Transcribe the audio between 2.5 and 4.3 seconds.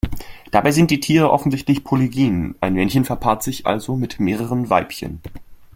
ein Männchen verpaart sich also mit